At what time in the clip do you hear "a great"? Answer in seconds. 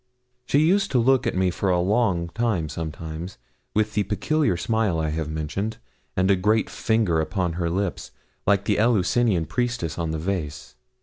6.31-6.71